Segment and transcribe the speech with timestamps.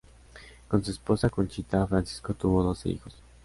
[0.67, 3.13] Con su esposa Conchita, Francisco tuvo doce hijos.